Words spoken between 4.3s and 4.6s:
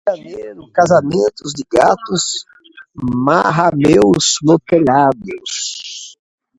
nos